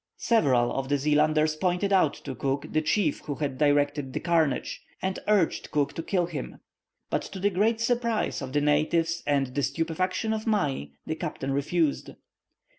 Several 0.17 0.71
of 0.71 0.89
the 0.89 0.97
Zealanders 0.97 1.55
pointed 1.55 1.93
out 1.93 2.15
to 2.25 2.33
Cook 2.33 2.65
the 2.73 2.81
chief 2.81 3.19
who 3.25 3.35
had 3.35 3.59
directed 3.59 4.13
the 4.13 4.19
carnage, 4.19 4.81
and 4.99 5.19
urged 5.27 5.69
Cook 5.69 5.93
to 5.93 6.01
kill 6.01 6.25
him. 6.25 6.59
But 7.11 7.21
to 7.21 7.37
the 7.39 7.51
great 7.51 7.79
surprise 7.79 8.41
of 8.41 8.51
the 8.51 8.61
natives 8.61 9.21
and 9.27 9.53
the 9.53 9.61
stupefaction 9.61 10.33
of 10.33 10.47
Mai, 10.47 10.89
the 11.05 11.13
captain 11.13 11.51
refused. 11.51 12.13